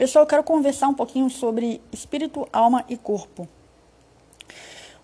[0.00, 3.46] Pessoal, eu quero conversar um pouquinho sobre espírito, alma e corpo.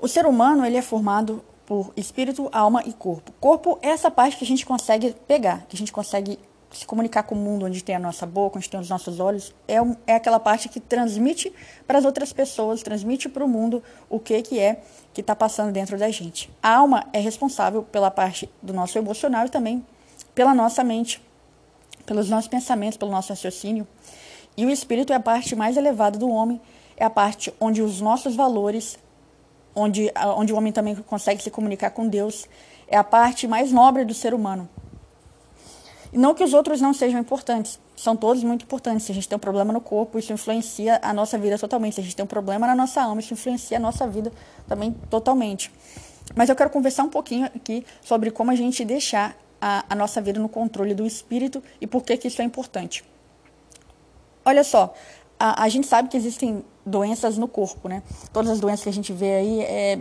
[0.01, 3.31] O ser humano ele é formado por espírito, alma e corpo.
[3.39, 6.39] Corpo é essa parte que a gente consegue pegar, que a gente consegue
[6.71, 9.55] se comunicar com o mundo, onde tem a nossa boca, onde tem os nossos olhos,
[9.69, 11.53] é, um, é aquela parte que transmite
[11.87, 14.81] para as outras pessoas, transmite para o mundo o que, que é
[15.13, 16.51] que está passando dentro da gente.
[16.63, 19.85] A alma é responsável pela parte do nosso emocional e também
[20.35, 21.21] pela nossa mente,
[22.07, 23.87] pelos nossos pensamentos, pelo nosso raciocínio.
[24.57, 26.61] E o espírito é a parte mais elevada do homem,
[26.97, 28.99] é a parte onde os nossos valores,
[29.75, 32.47] onde, onde o homem também consegue se comunicar com Deus,
[32.89, 34.69] é a parte mais nobre do ser humano.
[36.13, 39.05] Não que os outros não sejam importantes, são todos muito importantes.
[39.05, 41.97] Se a gente tem um problema no corpo, isso influencia a nossa vida totalmente.
[41.97, 44.33] Se a gente tem um problema na nossa alma, isso influencia a nossa vida
[44.67, 45.71] também totalmente.
[46.35, 50.21] Mas eu quero conversar um pouquinho aqui sobre como a gente deixar a, a nossa
[50.21, 53.05] vida no controle do espírito e por que, que isso é importante.
[54.47, 54.95] Olha só,
[55.39, 58.03] a, a gente sabe que existem doenças no corpo, né?
[58.33, 59.99] Todas as doenças que a gente vê aí é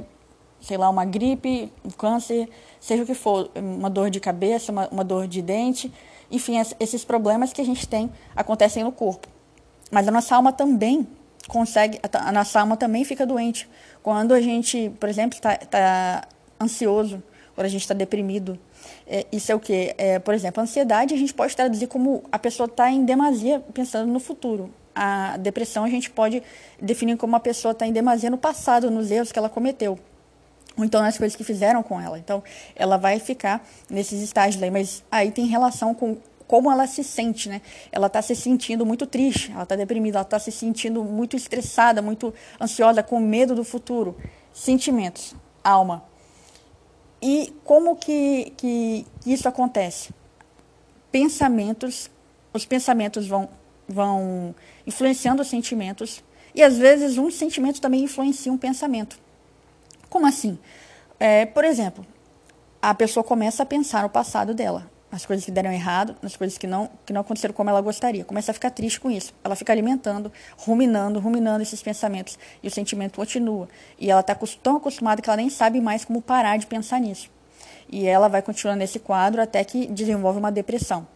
[0.62, 4.88] sei lá, uma gripe, um câncer, seja o que for, uma dor de cabeça, uma,
[4.88, 5.94] uma dor de dente,
[6.32, 9.28] enfim, esses problemas que a gente tem acontecem no corpo.
[9.92, 11.08] Mas a nossa alma também
[11.48, 13.70] consegue, a nossa alma também fica doente.
[14.02, 16.28] Quando a gente, por exemplo, está tá
[16.60, 17.22] ansioso,
[17.54, 18.58] quando a gente está deprimido,
[19.08, 19.94] é, isso é o quê?
[19.98, 24.12] É, por exemplo, ansiedade a gente pode traduzir como a pessoa está em demasia pensando
[24.12, 24.72] no futuro.
[24.94, 26.42] A depressão a gente pode
[26.82, 30.00] definir como a pessoa está em demasia no passado, nos erros que ela cometeu
[30.78, 32.20] ou então nas coisas que fizeram com ela.
[32.20, 32.44] Então,
[32.76, 36.18] ela vai ficar nesses estágios aí, mas aí tem relação com
[36.48, 37.60] como ela se sente, né?
[37.92, 42.04] Ela está se sentindo muito triste, ela está deprimida, ela está se sentindo muito estressada,
[42.04, 44.16] muito ansiosa, com medo do futuro.
[44.54, 46.04] Sentimentos, alma.
[47.22, 50.14] E como que, que isso acontece?
[51.12, 52.10] Pensamentos,
[52.54, 53.50] os pensamentos vão,
[53.88, 54.54] vão
[54.86, 59.20] influenciando os sentimentos, e às vezes um sentimento também influencia um pensamento.
[60.10, 60.58] Como assim?
[61.20, 62.06] É, por exemplo,
[62.82, 66.58] a pessoa começa a pensar no passado dela, nas coisas que deram errado, nas coisas
[66.58, 68.26] que não, que não aconteceram como ela gostaria.
[68.26, 69.34] Começa a ficar triste com isso.
[69.46, 72.38] Ela fica alimentando, ruminando, ruminando esses pensamentos.
[72.62, 73.70] E o sentimento continua.
[73.98, 77.30] E ela está tão acostumada que ela nem sabe mais como parar de pensar nisso.
[77.90, 81.08] E ela vai continuando nesse quadro até que desenvolve uma depressão.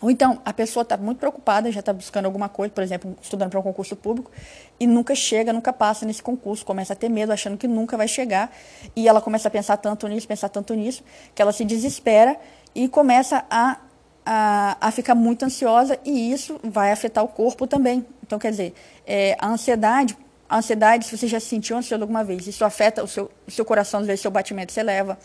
[0.00, 3.50] Ou então, a pessoa está muito preocupada, já está buscando alguma coisa, por exemplo, estudando
[3.50, 4.32] para um concurso público,
[4.80, 8.08] e nunca chega, nunca passa nesse concurso, começa a ter medo, achando que nunca vai
[8.08, 8.52] chegar,
[8.96, 12.36] e ela começa a pensar tanto nisso, pensar tanto nisso, que ela se desespera
[12.74, 13.78] e começa a,
[14.24, 18.06] a, a ficar muito ansiosa, e isso vai afetar o corpo também.
[18.22, 18.74] Então, quer dizer,
[19.06, 20.16] é, a ansiedade,
[20.48, 23.50] a ansiedade, se você já se sentiu ansioso alguma vez, isso afeta o seu, o
[23.50, 25.18] seu coração, às vezes, seu batimento se eleva.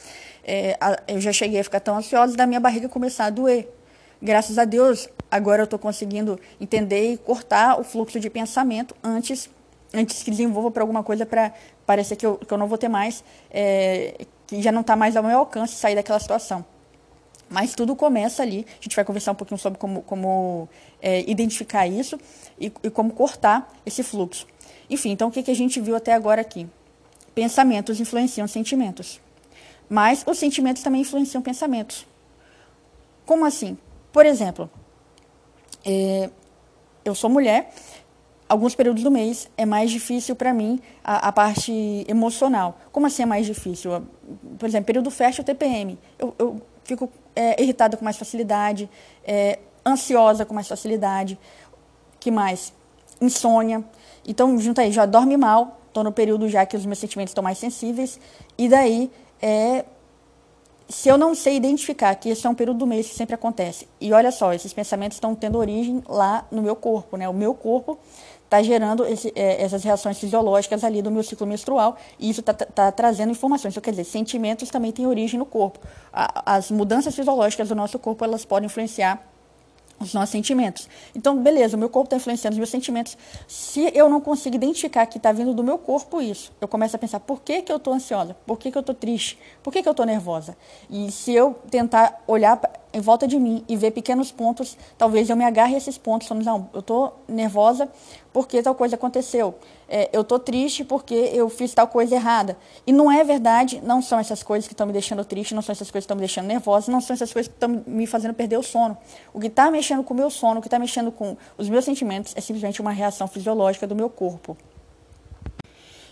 [0.43, 3.67] É, a, eu já cheguei a ficar tão ansiosa da minha barriga começar a doer
[4.21, 9.49] graças a Deus, agora eu estou conseguindo entender e cortar o fluxo de pensamento antes,
[9.93, 11.53] antes que desenvolva para alguma coisa para
[11.85, 15.15] parecer que eu, que eu não vou ter mais, é, que já não está mais
[15.15, 16.65] ao meu alcance sair daquela situação.
[17.49, 18.65] Mas tudo começa ali.
[18.79, 20.67] A gente vai conversar um pouquinho sobre como, como
[21.01, 22.19] é, identificar isso
[22.59, 24.45] e, e, como cortar esse fluxo.
[24.89, 26.67] Enfim, então o que, que a gente viu até agora aqui?
[27.33, 29.21] Pensamentos influenciam sentimentos.
[29.89, 32.05] Mas os sentimentos também influenciam pensamentos.
[33.25, 33.77] Como assim?
[34.11, 34.69] Por exemplo,
[35.85, 36.29] é,
[37.05, 37.73] eu sou mulher,
[38.49, 42.79] alguns períodos do mês é mais difícil para mim a, a, parte emocional.
[42.91, 43.91] Como assim é mais difícil?
[44.57, 45.97] Por exemplo, período fértil TPM.
[46.17, 48.89] Eu, eu fico é, irritada com mais facilidade,
[49.23, 51.37] é, ansiosa com mais facilidade.
[52.19, 52.73] que mais?
[53.21, 53.83] Insônia.
[54.27, 57.43] Então, junta aí, já dorme mal, estou no período já que os meus sentimentos estão
[57.43, 58.19] mais sensíveis,
[58.57, 59.85] e daí é,
[60.89, 63.87] se eu não sei identificar que esse é um período do mês que sempre acontece,
[64.01, 67.29] e olha só, esses pensamentos estão tendo origem lá no meu corpo, né?
[67.29, 67.99] O meu corpo
[68.47, 72.53] está gerando esse, é, essas reações fisiológicas ali do meu ciclo menstrual, e isso está
[72.53, 73.73] tá trazendo informações.
[73.73, 75.79] Então, quer dizer, sentimentos também têm origem no corpo.
[76.11, 79.21] A, as mudanças fisiológicas do nosso corpo, elas podem influenciar
[79.99, 80.87] os nossos sentimentos.
[81.15, 83.17] Então, beleza, o meu corpo está influenciando os meus sentimentos.
[83.47, 86.99] Se eu não consigo identificar que está vindo do meu corpo isso, eu começo a
[86.99, 88.35] pensar, por que, que eu estou ansiosa?
[88.45, 89.39] Por que, que eu estou triste?
[89.63, 90.55] Por que, que eu estou nervosa?
[90.89, 92.61] E se eu tentar olhar
[92.93, 96.27] em volta de mim e ver pequenos pontos, talvez eu me agarre a esses pontos,
[96.27, 97.89] falando, não, eu estou nervosa
[98.33, 99.55] porque tal coisa aconteceu.
[99.89, 102.57] É, eu estou triste porque eu fiz tal coisa errada.
[102.85, 105.73] E não é verdade, não são essas coisas que estão me deixando triste, não são
[105.73, 108.33] essas coisas que estão me deixando nervosa, não são essas coisas que estão me fazendo
[108.33, 108.97] perder o sono.
[109.33, 111.83] O que está mexendo com o meu sono, o que está mexendo com os meus
[111.83, 114.55] sentimentos, é simplesmente uma reação fisiológica do meu corpo.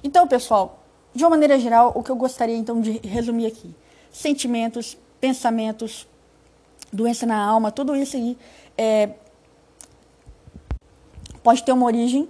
[0.04, 0.80] Então, pessoal,
[1.14, 3.74] de uma maneira geral, o que eu gostaria então de resumir aqui:
[4.12, 6.08] sentimentos, pensamentos,
[6.96, 8.38] doença na alma, tudo isso aí
[8.78, 9.10] é,
[11.44, 12.28] pode ter uma origem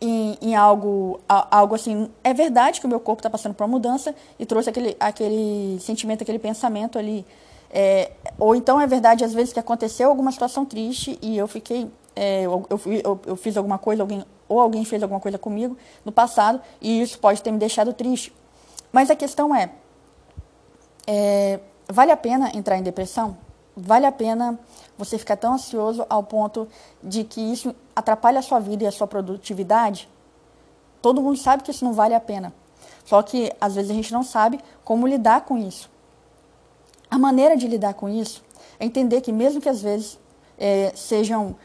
[0.00, 2.10] em, em, algo, algo assim.
[2.24, 5.78] É verdade que o meu corpo está passando por uma mudança e trouxe aquele, aquele
[5.80, 7.24] sentimento, aquele pensamento ali.
[7.70, 11.90] É, ou então é verdade, às vezes, que aconteceu alguma situação triste e eu fiquei.
[12.14, 16.12] É, eu, eu, eu, fiz alguma coisa, alguém, ou alguém fez alguma coisa comigo no
[16.12, 18.32] passado e isso pode ter me deixado triste.
[18.90, 19.70] Mas a questão é,
[21.06, 23.36] é vale a pena entrar em depressão?
[23.76, 24.58] Vale a pena
[24.98, 26.68] você ficar tão ansioso ao ponto
[27.02, 30.08] de que isso atrapalha a sua vida e a sua produtividade?
[31.00, 32.52] Todo mundo sabe que isso não vale a pena.
[33.04, 35.90] Só que às vezes a gente não sabe como lidar com isso.
[37.10, 38.44] A maneira de lidar com isso
[38.78, 40.18] é entender que mesmo que às vezes
[40.58, 41.56] é, sejam,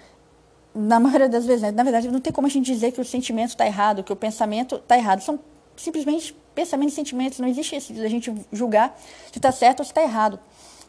[0.73, 3.05] na maioria das vezes, né, na verdade não tem como a gente dizer que o
[3.05, 5.21] sentimento está errado, que o pensamento está errado.
[5.21, 5.39] São
[5.75, 7.39] simplesmente pensamentos e sentimentos.
[7.39, 8.97] Não existe isso de a gente julgar
[9.31, 10.39] se está certo ou se está errado.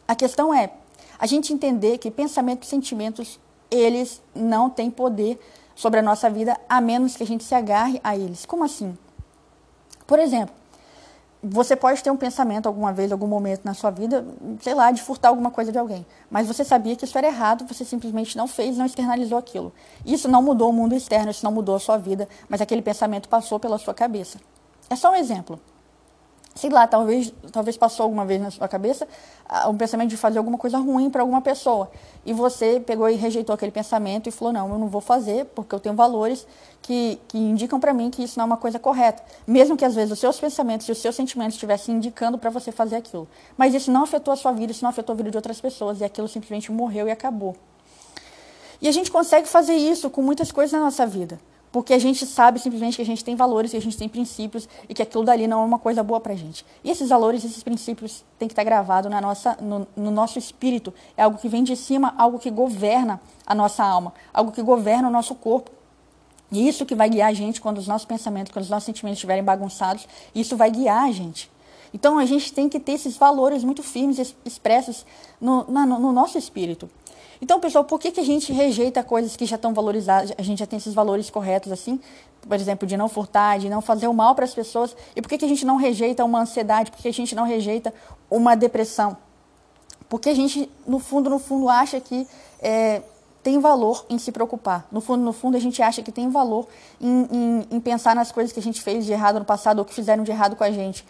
[0.07, 0.71] A questão é
[1.19, 3.39] a gente entender que pensamentos e sentimentos,
[3.69, 5.39] eles não têm poder
[5.75, 8.45] sobre a nossa vida, a menos que a gente se agarre a eles.
[8.45, 8.97] Como assim?
[10.07, 10.55] Por exemplo,
[11.41, 14.25] você pode ter um pensamento alguma vez, algum momento na sua vida,
[14.61, 16.05] sei lá, de furtar alguma coisa de alguém.
[16.29, 19.71] Mas você sabia que isso era errado, você simplesmente não fez, não externalizou aquilo.
[20.05, 23.29] Isso não mudou o mundo externo, isso não mudou a sua vida, mas aquele pensamento
[23.29, 24.39] passou pela sua cabeça.
[24.89, 25.59] É só um exemplo
[26.55, 29.07] sei lá, talvez, talvez passou alguma vez na sua cabeça
[29.67, 31.89] um pensamento de fazer alguma coisa ruim para alguma pessoa.
[32.25, 35.73] E você pegou e rejeitou aquele pensamento e falou: não, eu não vou fazer porque
[35.73, 36.45] eu tenho valores
[36.81, 39.23] que, que indicam para mim que isso não é uma coisa correta.
[39.47, 42.71] Mesmo que às vezes os seus pensamentos e os seus sentimentos estivessem indicando para você
[42.71, 43.27] fazer aquilo.
[43.57, 46.01] Mas isso não afetou a sua vida, isso não afetou a vida de outras pessoas
[46.01, 47.55] e aquilo simplesmente morreu e acabou.
[48.81, 51.39] E a gente consegue fazer isso com muitas coisas na nossa vida.
[51.71, 54.67] Porque a gente sabe simplesmente que a gente tem valores, que a gente tem princípios
[54.87, 56.65] e que aquilo dali não é uma coisa boa pra gente.
[56.83, 60.91] E esses valores, esses princípios têm que estar gravados na nossa, no, no nosso espírito.
[61.15, 65.07] É algo que vem de cima, algo que governa a nossa alma, algo que governa
[65.09, 65.69] o nosso corpo.
[66.51, 69.17] E isso que vai guiar a gente quando os nossos pensamentos, quando os nossos sentimentos
[69.17, 71.51] estiverem bagunçados, isso vai guiar a gente.
[71.93, 75.05] Então a gente tem que ter esses valores muito firmes expressos
[75.39, 76.89] no, na, no nosso espírito.
[77.41, 80.59] Então, pessoal, por que, que a gente rejeita coisas que já estão valorizadas, a gente
[80.59, 81.99] já tem esses valores corretos, assim,
[82.41, 85.29] por exemplo, de não furtar, de não fazer o mal para as pessoas, e por
[85.29, 87.93] que, que a gente não rejeita uma ansiedade, por que a gente não rejeita
[88.29, 89.15] uma depressão?
[90.09, 92.27] Porque a gente, no fundo, no fundo, acha que
[92.59, 93.01] é,
[93.41, 94.87] tem valor em se preocupar.
[94.91, 96.67] No fundo, no fundo, a gente acha que tem valor
[96.99, 99.85] em, em, em pensar nas coisas que a gente fez de errado no passado ou
[99.85, 101.05] que fizeram de errado com a gente.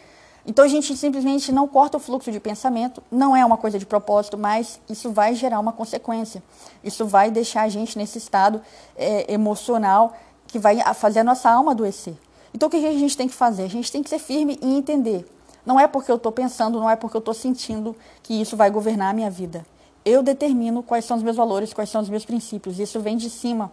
[0.46, 3.86] Então a gente simplesmente não corta o fluxo de pensamento, não é uma coisa de
[3.86, 6.42] propósito, mas isso vai gerar uma consequência.
[6.84, 8.62] Isso vai deixar a gente nesse estado
[8.96, 10.14] é, emocional
[10.48, 12.16] que vai fazer a nossa alma adoecer.
[12.54, 13.64] Então o que a gente tem que fazer?
[13.64, 15.26] A gente tem que ser firme e entender.
[15.66, 18.72] Não é porque eu estou pensando, não é porque eu estou sentindo que isso vai
[18.72, 19.66] governar a minha vida.
[20.04, 22.80] Eu determino quais são os meus valores, quais são os meus princípios.
[22.80, 23.72] Isso vem de cima.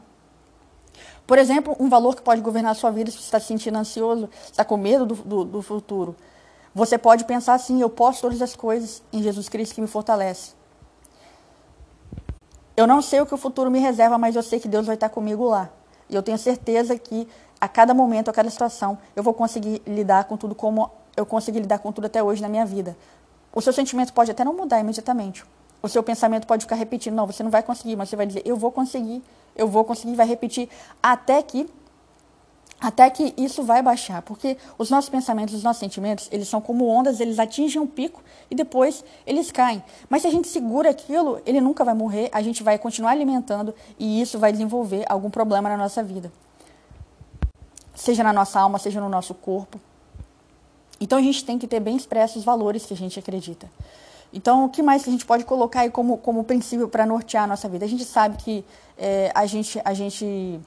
[1.26, 3.78] Por exemplo, um valor que pode governar a sua vida se você está se sentindo
[3.78, 6.14] ansioso, está com medo do, do, do futuro.
[6.76, 10.52] Você pode pensar assim: eu posso todas as coisas em Jesus Cristo que me fortalece.
[12.76, 14.94] Eu não sei o que o futuro me reserva, mas eu sei que Deus vai
[14.94, 15.70] estar comigo lá.
[16.11, 17.26] E eu tenho certeza que
[17.58, 21.61] a cada momento, a cada situação, eu vou conseguir lidar com tudo como eu consegui
[21.61, 22.94] lidar com tudo até hoje na minha vida.
[23.55, 25.46] O seu sentimento pode até não mudar imediatamente.
[25.82, 28.43] O seu pensamento pode ficar repetindo, não, você não vai conseguir, mas você vai dizer,
[28.44, 29.25] eu vou conseguir,
[29.55, 30.69] eu vou conseguir, vai repetir
[31.02, 31.67] até que
[32.80, 36.87] até que isso vai baixar, porque os nossos pensamentos, os nossos sentimentos, eles são como
[36.87, 39.83] ondas, eles atingem um pico e depois eles caem.
[40.11, 43.75] Mas se a gente segura aquilo, ele nunca vai morrer, a gente vai continuar alimentando
[43.99, 46.30] e isso vai desenvolver algum problema na nossa vida.
[47.95, 49.80] Seja na nossa alma, seja no nosso corpo.
[51.00, 53.71] Então a gente tem que ter bem expressos os valores que a gente acredita.
[54.33, 57.45] Então, o que mais que a gente pode colocar aí como, como princípio para nortear
[57.45, 57.85] a nossa vida?
[57.85, 58.64] A gente sabe que
[58.99, 60.61] é, a gente, a gente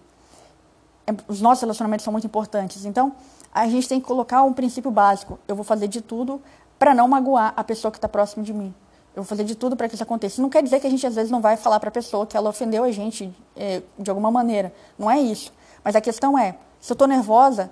[1.28, 2.86] os nossos relacionamentos são muito importantes.
[2.86, 3.13] Então,
[3.54, 5.39] a gente tem que colocar um princípio básico.
[5.48, 6.42] Eu vou fazer de tudo
[6.78, 8.74] para não magoar a pessoa que está próximo de mim.
[9.16, 10.42] Eu vou fazer de tudo para que isso aconteça.
[10.42, 12.38] Não quer dizer que a gente às vezes não vai falar para a pessoa que
[12.38, 14.74] ela ofendeu a gente é, de alguma maneira.
[14.98, 15.51] Não é isso.
[15.84, 17.72] Mas a questão é, se eu estou nervosa,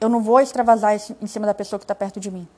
[0.00, 2.48] eu não vou extravasar em cima da pessoa que está perto de mim.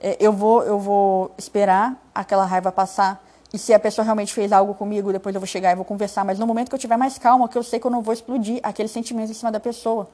[0.00, 3.22] É, eu, vou, eu vou esperar aquela raiva passar
[3.56, 6.26] e se a pessoa realmente fez algo comigo, depois eu vou chegar e vou conversar.
[6.26, 8.12] Mas no momento que eu tiver mais calma, que eu sei que eu não vou
[8.12, 10.10] explodir aquele sentimento em cima da pessoa.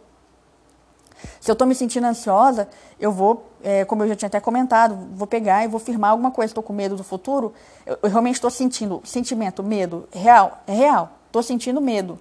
[1.40, 2.68] Se eu estou me sentindo ansiosa,
[3.00, 6.30] eu vou, é, como eu já tinha até comentado, vou pegar e vou firmar alguma
[6.30, 6.52] coisa.
[6.52, 7.52] Estou com medo do futuro,
[7.84, 11.10] eu, eu realmente estou sentindo sentimento, medo, real, é real.
[11.26, 12.20] Estou sentindo medo.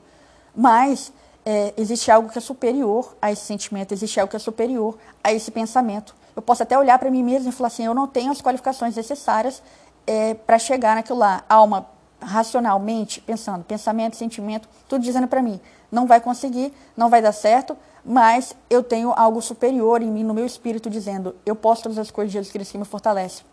[0.56, 1.14] Mas
[1.46, 5.32] é, existe algo que é superior a esse sentimento, existe algo que é superior a
[5.32, 6.16] esse pensamento.
[6.36, 8.96] Eu posso até olhar para mim mesmo e falar assim: eu não tenho as qualificações
[8.96, 9.62] necessárias
[10.12, 11.42] é, para chegar naquilo lá.
[11.48, 11.86] Alma,
[12.20, 17.78] racionalmente, pensando, pensamento, sentimento, tudo dizendo para mim, não vai conseguir, não vai dar certo,
[18.04, 22.12] mas eu tenho algo superior em mim, no meu espírito, dizendo, eu posso todas as
[22.12, 23.44] coisas de Jesus Cristo que me fortalece.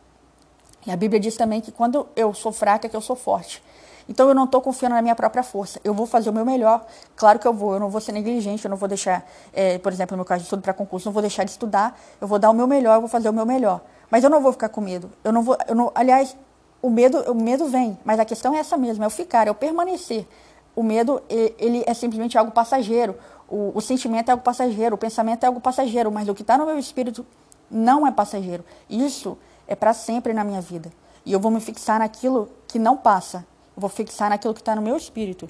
[0.84, 3.62] E a Bíblia diz também que quando eu sou fraca, é que eu sou forte.
[4.08, 5.78] Então eu não estou confiando na minha própria força.
[5.84, 6.84] Eu vou fazer o meu melhor.
[7.14, 7.74] Claro que eu vou.
[7.74, 8.64] Eu não vou ser negligente.
[8.64, 11.12] Eu não vou deixar, é, por exemplo, no meu caso de estudo para concurso, não
[11.12, 11.94] vou deixar de estudar.
[12.18, 12.94] Eu vou dar o meu melhor.
[12.94, 13.82] Eu vou fazer o meu melhor.
[14.10, 15.10] Mas eu não vou ficar com medo.
[15.22, 15.58] Eu não vou.
[15.68, 16.34] Eu não, aliás,
[16.80, 17.98] o medo, o medo vem.
[18.04, 19.04] Mas a questão é essa mesmo.
[19.04, 19.46] É o ficar.
[19.46, 20.26] É o permanecer.
[20.74, 23.16] O medo ele é simplesmente algo passageiro.
[23.48, 24.94] O, o sentimento é algo passageiro.
[24.94, 26.10] O pensamento é algo passageiro.
[26.10, 27.26] Mas o que está no meu espírito
[27.70, 28.64] não é passageiro.
[28.88, 30.90] Isso é para sempre na minha vida.
[31.24, 33.46] E eu vou me fixar naquilo que não passa.
[33.76, 35.48] Eu vou fixar naquilo que está no meu espírito.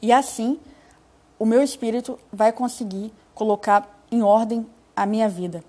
[0.00, 0.58] E assim,
[1.38, 5.64] o meu espírito vai conseguir colocar em ordem a minha vida.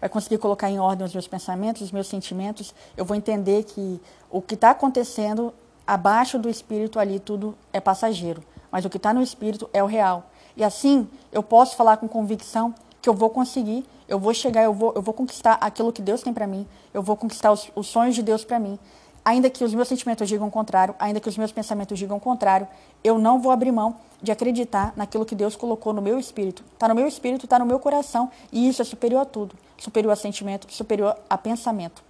[0.00, 2.74] Vai conseguir colocar em ordem os meus pensamentos, os meus sentimentos.
[2.96, 5.52] Eu vou entender que o que está acontecendo
[5.86, 8.42] abaixo do espírito ali, tudo é passageiro.
[8.70, 10.30] Mas o que está no espírito é o real.
[10.56, 14.74] E assim, eu posso falar com convicção que eu vou conseguir eu vou chegar, eu
[14.74, 17.86] vou, eu vou conquistar aquilo que Deus tem para mim, eu vou conquistar os, os
[17.86, 18.76] sonhos de Deus para mim.
[19.24, 22.20] Ainda que os meus sentimentos digam o contrário, ainda que os meus pensamentos digam o
[22.20, 22.66] contrário,
[23.04, 26.64] eu não vou abrir mão de acreditar naquilo que Deus colocou no meu espírito.
[26.72, 29.54] Está no meu espírito, está no meu coração, e isso é superior a tudo.
[29.78, 32.02] Superior a sentimento, superior a pensamento.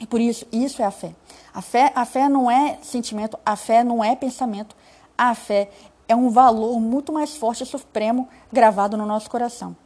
[0.00, 1.14] E por isso, isso é a fé.
[1.52, 4.74] A fé, a fé não é sentimento, a fé não é pensamento.
[5.18, 5.70] A fé
[6.08, 9.76] é um valor muito mais forte e supremo gravado no nosso coração.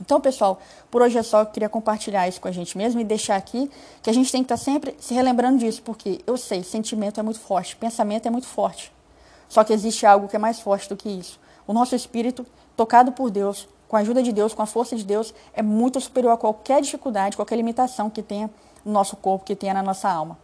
[0.00, 0.60] Então, pessoal,
[0.90, 1.40] por hoje é só.
[1.40, 3.70] Eu queria compartilhar isso com a gente mesmo e deixar aqui
[4.02, 7.22] que a gente tem que estar sempre se relembrando disso, porque eu sei, sentimento é
[7.22, 8.92] muito forte, pensamento é muito forte.
[9.48, 11.40] Só que existe algo que é mais forte do que isso.
[11.66, 12.44] O nosso espírito,
[12.76, 16.00] tocado por Deus, com a ajuda de Deus, com a força de Deus, é muito
[16.00, 18.50] superior a qualquer dificuldade, qualquer limitação que tenha
[18.84, 20.38] no nosso corpo, que tenha na nossa alma.